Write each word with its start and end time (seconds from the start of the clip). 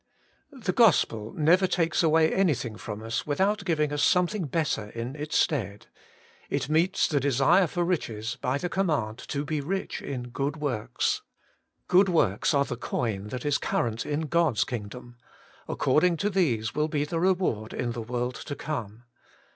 The 0.51 0.71
gospel 0.73 1.31
never 1.33 1.67
takes 1.67 2.01
away 2.01 2.33
anything 2.33 2.75
from 2.75 3.03
us 3.03 3.27
without 3.27 3.63
giving 3.63 3.93
us 3.93 4.01
something 4.01 4.45
better 4.45 4.89
in 4.89 5.15
its 5.15 5.37
stead. 5.37 5.85
It 6.49 6.67
meets 6.69 7.07
the 7.07 7.19
desire 7.19 7.67
for 7.67 7.83
riches 7.83 8.35
by 8.41 8.57
the 8.57 8.67
command 8.67 9.19
to 9.27 9.45
be 9.45 9.61
rich 9.61 10.01
in 10.01 10.29
good 10.29 10.57
works. 10.57 11.21
Good 11.87 12.09
works 12.09 12.51
are 12.55 12.65
the 12.65 12.77
coin 12.77 13.27
that 13.27 13.45
is 13.45 13.59
current 13.59 14.03
in 14.03 14.21
God's 14.21 14.63
kingdom: 14.63 15.17
according 15.67 16.17
to 16.17 16.31
these 16.31 16.73
will 16.73 16.87
be 16.87 17.05
the 17.05 17.19
reward 17.19 17.71
in 17.71 17.91
the 17.91 18.01
world 18.01 18.33
to 18.33 18.55
come. 18.55 19.03